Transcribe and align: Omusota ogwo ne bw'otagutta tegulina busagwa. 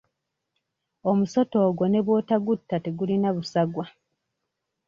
Omusota 1.09 1.57
ogwo 1.67 1.85
ne 1.89 1.99
bw'otagutta 2.05 2.75
tegulina 2.83 3.29
busagwa. 3.35 3.85